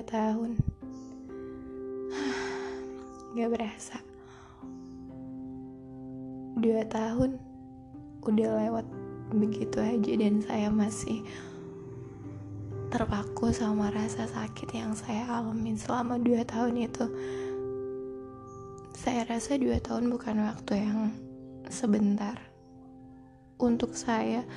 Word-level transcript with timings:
dua 0.00 0.16
tahun. 0.16 0.56
Gak 3.36 3.50
berasa. 3.52 4.00
Dua 6.56 6.88
tahun 6.88 7.36
Udah 8.24 8.48
lewat 8.64 8.88
begitu 9.36 9.76
aja 9.76 10.12
Dan 10.16 10.40
saya 10.40 10.72
masih 10.72 11.20
Terpaku 12.88 13.52
sama 13.52 13.92
rasa 13.92 14.24
sakit 14.24 14.72
yang 14.72 14.96
saya 14.96 15.28
alamin 15.36 15.76
selama 15.76 16.16
dua 16.16 16.48
tahun 16.48 16.80
itu. 16.80 17.04
Saya 18.96 19.28
rasa 19.28 19.60
dua 19.60 19.84
tahun 19.84 20.08
bukan 20.08 20.48
waktu 20.48 20.80
yang 20.80 21.12
sebentar 21.68 22.40
Untuk 23.60 23.92
saya 23.92 24.48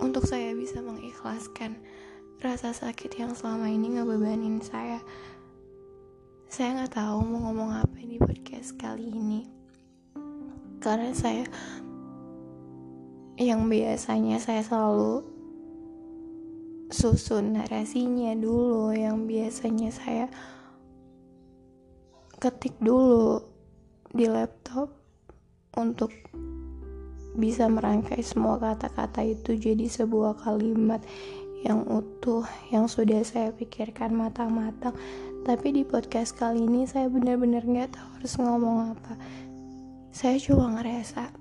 untuk 0.00 0.24
saya 0.24 0.56
bisa 0.56 0.80
mengikhlaskan 0.80 1.76
rasa 2.40 2.72
sakit 2.72 3.20
yang 3.20 3.36
selama 3.36 3.68
ini 3.68 4.00
ngebebanin 4.00 4.64
saya. 4.64 4.96
Saya 6.48 6.80
nggak 6.80 6.96
tahu 6.96 7.20
mau 7.20 7.52
ngomong 7.52 7.84
apa 7.84 8.00
di 8.00 8.16
podcast 8.16 8.80
kali 8.80 9.12
ini, 9.12 9.44
karena 10.80 11.12
saya 11.12 11.44
yang 13.36 13.68
biasanya 13.68 14.40
saya 14.40 14.64
selalu 14.64 15.20
susun 16.88 17.60
narasinya 17.60 18.32
dulu, 18.32 18.96
yang 18.96 19.28
biasanya 19.28 19.92
saya 19.92 20.26
ketik 22.40 22.72
dulu 22.80 23.44
di 24.16 24.24
laptop 24.24 24.88
untuk 25.76 26.08
bisa 27.36 27.70
merangkai 27.70 28.24
semua 28.26 28.58
kata-kata 28.58 29.22
itu 29.22 29.54
jadi 29.54 29.86
sebuah 29.86 30.42
kalimat 30.42 30.98
yang 31.60 31.84
utuh 31.84 32.44
yang 32.72 32.88
sudah 32.88 33.20
saya 33.20 33.52
pikirkan 33.52 34.16
matang-matang. 34.16 34.96
Tapi 35.44 35.72
di 35.72 35.82
podcast 35.84 36.36
kali 36.36 36.64
ini 36.64 36.88
saya 36.88 37.08
benar-benar 37.08 37.64
nggak 37.64 37.96
tahu 37.96 38.08
harus 38.16 38.34
ngomong 38.40 38.76
apa. 38.96 39.12
Saya 40.12 40.36
cuma 40.40 40.72
ngerasa 40.76 41.32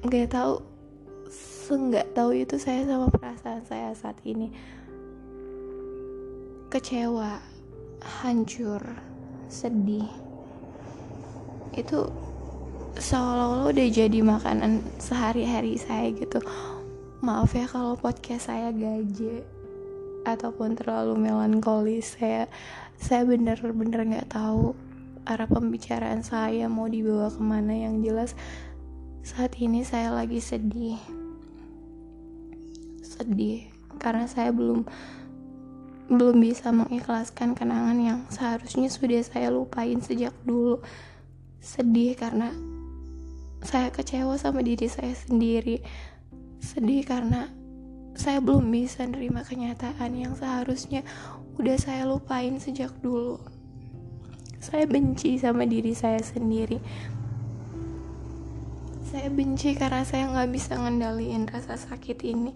nggak 0.00 0.32
tahu 0.32 0.64
nggak 1.70 2.18
tahu 2.18 2.30
itu 2.34 2.56
saya 2.58 2.82
sama 2.82 3.06
perasaan 3.12 3.62
saya 3.68 3.94
saat 3.94 4.18
ini. 4.26 4.50
Kecewa 6.72 7.38
hancur 8.24 8.82
sedih. 9.46 10.08
Itu 11.76 12.10
seolah-olah 12.98 13.70
udah 13.70 13.88
jadi 13.92 14.18
makanan 14.24 14.82
sehari-hari 14.98 15.78
saya 15.78 16.10
gitu. 16.10 16.42
Maaf 17.20 17.52
ya 17.54 17.68
kalau 17.68 17.94
podcast 17.94 18.48
saya 18.48 18.72
gaje 18.72 19.44
ataupun 20.24 20.76
terlalu 20.76 21.16
melankolis 21.16 22.16
saya 22.20 22.44
saya 23.00 23.24
bener-bener 23.24 24.04
nggak 24.04 24.32
tahu 24.36 24.76
arah 25.24 25.48
pembicaraan 25.48 26.24
saya 26.24 26.66
mau 26.66 26.88
dibawa 26.88 27.28
ke 27.28 27.42
mana. 27.44 27.76
Yang 27.76 27.94
jelas 28.08 28.30
saat 29.22 29.52
ini 29.60 29.84
saya 29.84 30.10
lagi 30.10 30.40
sedih. 30.40 30.98
Sedih 33.04 33.68
karena 34.00 34.24
saya 34.24 34.50
belum 34.50 34.88
belum 36.10 36.42
bisa 36.42 36.74
mengikhlaskan 36.74 37.54
kenangan 37.54 37.98
yang 38.00 38.20
seharusnya 38.32 38.90
sudah 38.90 39.22
saya 39.22 39.52
lupain 39.52 40.02
sejak 40.02 40.34
dulu. 40.42 40.82
Sedih 41.60 42.16
karena 42.16 42.50
saya 43.60 43.92
kecewa 43.92 44.36
sama 44.40 44.64
diri 44.64 44.88
saya 44.88 45.12
sendiri. 45.12 45.84
Sedih 46.60 47.04
karena 47.04 47.48
saya 48.16 48.42
belum 48.42 48.68
bisa 48.68 49.06
nerima 49.06 49.44
kenyataan 49.46 50.12
yang 50.12 50.32
seharusnya 50.36 51.06
udah 51.56 51.76
saya 51.76 52.08
lupain 52.08 52.56
sejak 52.60 52.92
dulu. 53.00 53.40
Saya 54.60 54.84
benci 54.84 55.40
sama 55.40 55.64
diri 55.64 55.96
saya 55.96 56.20
sendiri. 56.20 56.76
Saya 59.08 59.26
benci 59.32 59.74
karena 59.74 60.04
saya 60.04 60.30
nggak 60.30 60.50
bisa 60.52 60.76
ngendaliin 60.76 61.48
rasa 61.48 61.80
sakit 61.80 62.20
ini. 62.22 62.52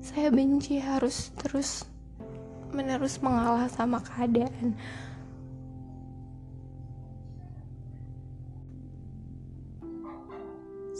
Saya 0.00 0.32
benci 0.32 0.80
harus 0.80 1.32
terus 1.36 1.86
menerus 2.74 3.22
mengalah 3.22 3.70
sama 3.70 4.02
keadaan 4.02 4.74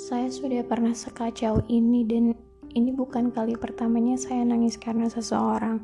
Saya 0.04 0.28
sudah 0.28 0.60
pernah 0.68 0.92
sekacau 0.92 1.64
ini 1.64 2.04
dan 2.04 2.36
ini 2.76 2.92
bukan 2.92 3.32
kali 3.32 3.56
pertamanya 3.56 4.20
saya 4.20 4.44
nangis 4.44 4.76
karena 4.76 5.08
seseorang. 5.08 5.80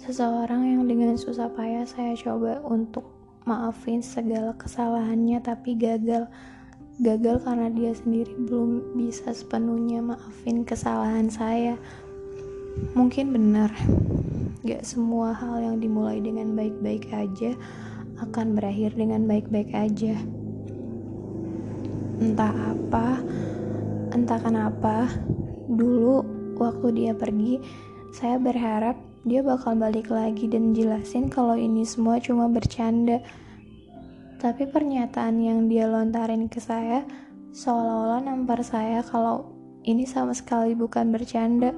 Seseorang 0.00 0.64
yang 0.64 0.88
dengan 0.88 1.12
susah 1.12 1.52
payah 1.52 1.84
saya 1.84 2.16
coba 2.16 2.56
untuk 2.64 3.04
maafin 3.44 4.00
segala 4.00 4.56
kesalahannya 4.56 5.44
tapi 5.44 5.76
gagal. 5.76 6.24
Gagal 7.04 7.44
karena 7.44 7.68
dia 7.68 7.92
sendiri 7.92 8.32
belum 8.48 8.96
bisa 8.96 9.36
sepenuhnya 9.36 10.00
maafin 10.00 10.64
kesalahan 10.64 11.28
saya. 11.28 11.76
Mungkin 12.96 13.36
benar, 13.36 13.68
gak 14.64 14.88
semua 14.88 15.36
hal 15.36 15.60
yang 15.60 15.76
dimulai 15.84 16.16
dengan 16.24 16.56
baik-baik 16.56 17.12
aja 17.12 17.52
akan 18.24 18.56
berakhir 18.56 18.96
dengan 18.96 19.28
baik-baik 19.28 19.68
aja 19.76 20.16
entah 22.18 22.50
apa 22.74 23.22
entah 24.10 24.40
kenapa 24.42 25.06
dulu 25.70 26.26
waktu 26.58 26.86
dia 26.94 27.12
pergi 27.14 27.62
saya 28.10 28.40
berharap 28.40 28.98
dia 29.28 29.44
bakal 29.44 29.76
balik 29.76 30.08
lagi 30.08 30.48
dan 30.48 30.72
jelasin 30.72 31.28
kalau 31.28 31.58
ini 31.58 31.84
semua 31.84 32.16
cuma 32.22 32.48
bercanda. 32.48 33.20
Tapi 34.38 34.70
pernyataan 34.70 35.42
yang 35.42 35.66
dia 35.66 35.90
lontarin 35.90 36.46
ke 36.46 36.62
saya 36.62 37.02
seolah-olah 37.50 38.22
nampar 38.22 38.62
saya 38.62 39.02
kalau 39.02 39.50
ini 39.82 40.06
sama 40.06 40.32
sekali 40.32 40.78
bukan 40.78 41.10
bercanda. 41.10 41.74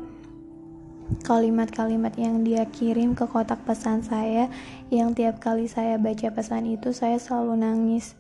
Kalimat-kalimat 1.27 2.15
yang 2.15 2.47
dia 2.47 2.63
kirim 2.71 3.19
ke 3.19 3.27
kotak 3.27 3.59
pesan 3.67 4.07
saya 4.07 4.47
yang 4.95 5.11
tiap 5.11 5.43
kali 5.43 5.67
saya 5.67 5.99
baca 5.99 6.31
pesan 6.31 6.71
itu 6.71 6.95
saya 6.95 7.19
selalu 7.19 7.59
nangis 7.59 8.20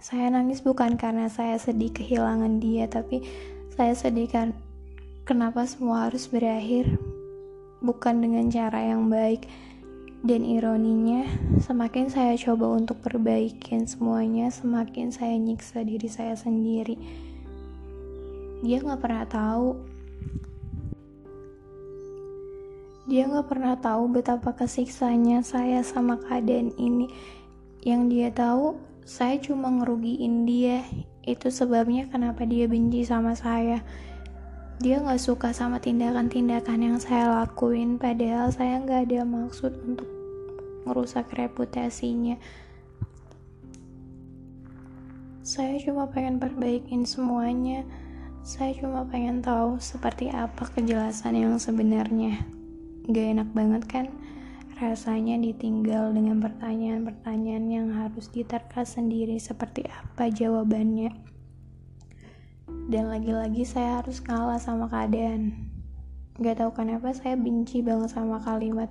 saya 0.00 0.32
nangis 0.32 0.64
bukan 0.64 0.96
karena 0.96 1.28
saya 1.28 1.60
sedih 1.60 1.92
kehilangan 1.92 2.56
dia, 2.56 2.88
tapi 2.88 3.20
saya 3.76 3.92
sedih 3.92 4.32
kan 4.32 4.56
kenapa 5.28 5.68
semua 5.68 6.08
harus 6.08 6.24
berakhir 6.24 6.96
bukan 7.84 8.24
dengan 8.24 8.48
cara 8.48 8.80
yang 8.80 9.12
baik. 9.12 9.44
Dan 10.20 10.44
ironinya, 10.44 11.24
semakin 11.64 12.12
saya 12.12 12.36
coba 12.36 12.76
untuk 12.76 13.00
perbaikin 13.00 13.88
semuanya, 13.88 14.52
semakin 14.52 15.08
saya 15.08 15.32
nyiksa 15.40 15.80
diri 15.80 16.12
saya 16.12 16.36
sendiri. 16.36 17.00
Dia 18.60 18.84
gak 18.84 19.00
pernah 19.00 19.24
tahu. 19.24 19.80
Dia 23.08 23.32
gak 23.32 23.48
pernah 23.48 23.80
tahu 23.80 24.12
betapa 24.12 24.52
kesiksanya 24.52 25.40
saya 25.40 25.80
sama 25.80 26.20
keadaan 26.20 26.76
ini. 26.76 27.08
Yang 27.80 28.02
dia 28.12 28.28
tahu, 28.28 28.76
saya 29.04 29.40
cuma 29.40 29.68
ngerugiin 29.70 30.44
dia. 30.44 30.84
Itu 31.24 31.52
sebabnya 31.52 32.08
kenapa 32.08 32.44
dia 32.48 32.64
benci 32.66 33.04
sama 33.04 33.36
saya. 33.36 33.84
Dia 34.80 35.04
gak 35.04 35.20
suka 35.20 35.52
sama 35.52 35.76
tindakan-tindakan 35.76 36.80
yang 36.80 36.96
saya 36.96 37.28
lakuin 37.44 38.00
padahal 38.00 38.48
saya 38.48 38.80
gak 38.80 39.12
ada 39.12 39.28
maksud 39.28 39.76
untuk 39.84 40.08
merusak 40.88 41.28
reputasinya. 41.36 42.40
Saya 45.44 45.76
cuma 45.84 46.08
pengen 46.08 46.40
perbaikin 46.40 47.04
semuanya. 47.04 47.84
Saya 48.40 48.72
cuma 48.80 49.04
pengen 49.04 49.44
tahu 49.44 49.76
seperti 49.76 50.32
apa 50.32 50.64
kejelasan 50.72 51.36
yang 51.36 51.60
sebenarnya. 51.60 52.40
Gak 53.04 53.26
enak 53.36 53.48
banget 53.52 53.84
kan 53.84 54.06
Rasanya 54.80 55.36
ditinggal 55.36 56.16
dengan 56.16 56.40
pertanyaan-pertanyaan 56.40 57.66
yang 57.68 57.92
harus 57.92 58.32
diterka 58.32 58.80
sendiri 58.80 59.36
seperti 59.36 59.84
apa 59.84 60.32
jawabannya. 60.32 61.12
Dan 62.88 63.12
lagi-lagi 63.12 63.68
saya 63.68 64.00
harus 64.00 64.24
kalah 64.24 64.56
sama 64.56 64.88
keadaan. 64.88 65.68
Gak 66.40 66.64
tahu 66.64 66.72
kenapa 66.72 67.12
saya 67.12 67.36
benci 67.36 67.84
banget 67.84 68.08
sama 68.08 68.40
kalimat 68.40 68.88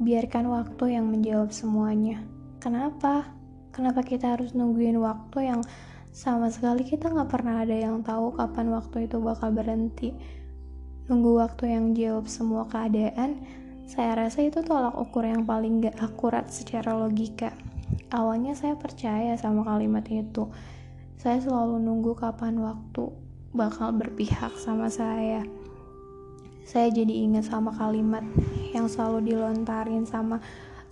biarkan 0.00 0.48
waktu 0.48 0.96
yang 0.96 1.12
menjawab 1.12 1.52
semuanya. 1.52 2.24
Kenapa? 2.56 3.28
Kenapa 3.76 4.00
kita 4.00 4.40
harus 4.40 4.56
nungguin 4.56 4.96
waktu 5.04 5.52
yang 5.52 5.60
sama 6.16 6.48
sekali 6.48 6.80
kita 6.80 7.12
nggak 7.12 7.28
pernah 7.28 7.60
ada 7.60 7.76
yang 7.76 8.00
tahu 8.00 8.32
kapan 8.40 8.72
waktu 8.72 9.04
itu 9.04 9.20
bakal 9.20 9.52
berhenti. 9.52 10.16
Nunggu 11.12 11.44
waktu 11.44 11.76
yang 11.76 11.92
jawab 11.92 12.24
semua 12.24 12.64
keadaan, 12.72 13.44
saya 13.90 14.14
rasa 14.14 14.46
itu 14.46 14.62
tolak 14.62 14.94
ukur 14.94 15.26
yang 15.26 15.42
paling 15.42 15.82
gak 15.82 15.98
akurat 15.98 16.46
secara 16.46 16.94
logika. 16.94 17.50
Awalnya 18.14 18.54
saya 18.54 18.78
percaya 18.78 19.34
sama 19.34 19.66
kalimat 19.66 20.06
itu. 20.06 20.46
Saya 21.18 21.42
selalu 21.42 21.82
nunggu 21.82 22.14
kapan 22.14 22.62
waktu 22.62 23.10
bakal 23.50 23.90
berpihak 23.90 24.54
sama 24.62 24.86
saya 24.86 25.42
saya 26.70 26.86
jadi 26.94 27.26
ingat 27.26 27.50
sama 27.50 27.74
kalimat 27.74 28.22
yang 28.70 28.86
selalu 28.86 29.34
dilontarin 29.34 30.06
sama 30.06 30.38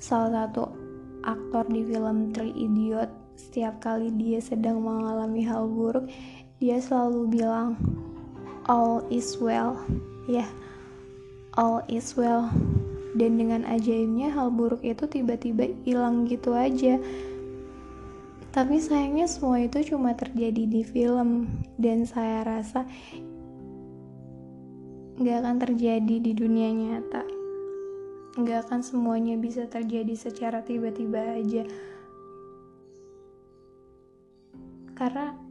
salah 0.02 0.50
satu 0.50 0.74
aktor 1.22 1.70
di 1.70 1.86
film 1.86 2.34
Three 2.34 2.50
Idiot 2.50 3.06
setiap 3.38 3.78
kali 3.78 4.10
dia 4.18 4.42
sedang 4.42 4.82
mengalami 4.82 5.46
hal 5.46 5.70
buruk 5.70 6.10
dia 6.58 6.82
selalu 6.82 7.30
bilang 7.30 7.78
all 8.66 9.06
is 9.06 9.38
well 9.38 9.78
ya 10.26 10.42
yeah, 10.42 10.50
all 11.54 11.78
is 11.86 12.18
well 12.18 12.50
dan 13.16 13.40
dengan 13.40 13.64
ajaibnya 13.64 14.28
hal 14.34 14.52
buruk 14.52 14.84
itu 14.84 15.08
tiba-tiba 15.08 15.72
hilang 15.86 16.28
gitu 16.28 16.52
aja. 16.52 17.00
Tapi 18.52 18.80
sayangnya 18.80 19.28
semua 19.28 19.62
itu 19.62 19.94
cuma 19.94 20.12
terjadi 20.12 20.64
di 20.66 20.82
film. 20.84 21.48
Dan 21.78 22.04
saya 22.04 22.42
rasa 22.44 22.84
nggak 25.20 25.38
akan 25.44 25.56
terjadi 25.62 26.16
di 26.20 26.32
dunia 26.34 26.68
nyata. 26.74 27.22
Nggak 28.36 28.68
akan 28.68 28.80
semuanya 28.84 29.38
bisa 29.40 29.64
terjadi 29.68 30.12
secara 30.16 30.60
tiba-tiba 30.64 31.38
aja. 31.38 31.64
Karena 34.98 35.47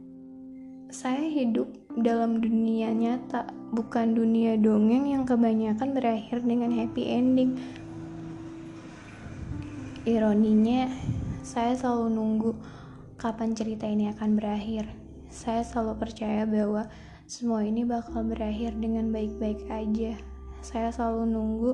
saya 0.98 1.30
hidup 1.30 1.70
dalam 1.94 2.42
dunia 2.42 2.90
nyata 2.90 3.46
bukan 3.70 4.18
dunia 4.18 4.58
dongeng 4.58 5.06
yang 5.06 5.22
kebanyakan 5.22 5.94
berakhir 5.94 6.42
dengan 6.42 6.74
happy 6.74 7.06
ending 7.06 7.54
ironinya 10.02 10.90
saya 11.46 11.78
selalu 11.78 12.06
nunggu 12.18 12.50
kapan 13.14 13.54
cerita 13.54 13.86
ini 13.86 14.10
akan 14.10 14.42
berakhir 14.42 14.90
saya 15.30 15.62
selalu 15.62 16.02
percaya 16.02 16.42
bahwa 16.42 16.90
semua 17.30 17.62
ini 17.62 17.86
bakal 17.86 18.26
berakhir 18.26 18.74
dengan 18.80 19.12
baik-baik 19.12 19.68
aja. 19.68 20.16
Saya 20.64 20.88
selalu 20.88 21.28
nunggu 21.28 21.70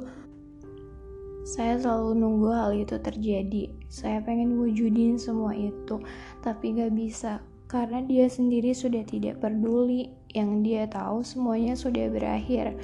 saya 1.47 1.79
selalu 1.79 2.19
nunggu 2.19 2.49
hal 2.51 2.75
itu 2.75 2.99
terjadi. 2.99 3.71
Saya 3.87 4.19
pengen 4.19 4.59
wujudin 4.59 5.15
semua 5.15 5.55
itu, 5.55 6.03
tapi 6.43 6.75
gak 6.75 6.91
bisa 6.99 7.39
karena 7.75 8.07
dia 8.07 8.31
sendiri 8.31 8.71
sudah 8.71 9.03
tidak 9.03 9.43
peduli. 9.43 10.15
Yang 10.31 10.51
dia 10.63 10.83
tahu 10.87 11.27
semuanya 11.27 11.75
sudah 11.75 12.07
berakhir. 12.07 12.79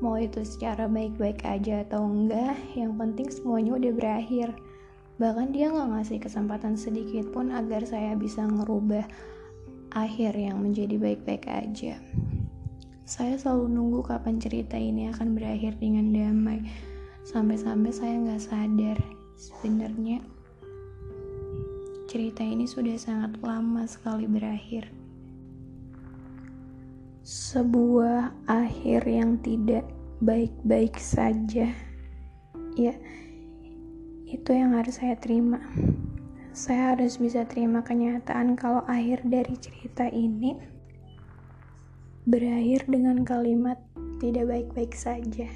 Mau 0.00 0.16
itu 0.16 0.40
secara 0.48 0.88
baik-baik 0.88 1.44
aja 1.44 1.84
atau 1.84 2.08
enggak, 2.08 2.56
yang 2.72 2.96
penting 2.96 3.28
semuanya 3.28 3.76
udah 3.76 3.92
berakhir. 3.92 4.48
Bahkan 5.20 5.52
dia 5.52 5.68
gak 5.68 5.92
ngasih 5.92 6.18
kesempatan 6.24 6.80
sedikit 6.80 7.28
pun 7.36 7.52
agar 7.52 7.84
saya 7.84 8.16
bisa 8.16 8.48
ngerubah 8.48 9.04
akhir 9.92 10.32
yang 10.32 10.64
menjadi 10.64 10.96
baik-baik 10.96 11.44
aja. 11.44 12.00
Saya 13.04 13.36
selalu 13.36 13.76
nunggu 13.76 14.00
kapan 14.08 14.40
cerita 14.40 14.80
ini 14.80 15.12
akan 15.12 15.36
berakhir 15.36 15.76
dengan 15.76 16.16
damai. 16.16 16.64
Sampai-sampai 17.28 17.92
saya 17.92 18.16
nggak 18.16 18.40
sadar 18.40 18.96
sebenarnya 19.36 20.24
cerita 22.10 22.42
ini 22.42 22.66
sudah 22.66 22.98
sangat 22.98 23.38
lama 23.38 23.86
sekali 23.86 24.26
berakhir. 24.26 24.90
Sebuah 27.22 28.34
akhir 28.50 29.06
yang 29.06 29.38
tidak 29.38 29.86
baik-baik 30.18 30.98
saja. 30.98 31.70
Ya, 32.74 32.94
itu 34.26 34.50
yang 34.50 34.74
harus 34.74 34.98
saya 34.98 35.14
terima 35.22 35.62
saya 36.50 36.98
harus 36.98 37.14
bisa 37.22 37.46
terima 37.46 37.86
kenyataan 37.86 38.58
kalau 38.58 38.82
akhir 38.90 39.22
dari 39.22 39.54
cerita 39.54 40.10
ini 40.10 40.58
berakhir 42.26 42.90
dengan 42.90 43.22
kalimat 43.22 43.78
tidak 44.18 44.50
baik-baik 44.50 44.98
saja. 44.98 45.46